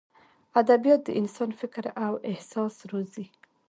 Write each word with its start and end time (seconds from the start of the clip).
ادبیات 0.61 1.01
د 1.05 1.09
انسان 1.19 1.49
فکر 1.59 1.83
او 2.05 2.13
احساس 2.29 2.75
روزي. 2.91 3.25